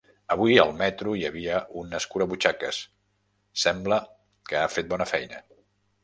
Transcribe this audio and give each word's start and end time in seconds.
Avui, 0.35 0.53
al 0.61 0.71
metro, 0.77 1.11
hi 1.17 1.25
havia 1.27 1.59
un 1.81 1.91
escurabutxaques: 1.97 2.79
sembla 3.65 3.99
que 4.49 4.59
ha 4.61 4.73
fet 4.77 4.89
bona 4.95 5.07
feina. 5.13 5.43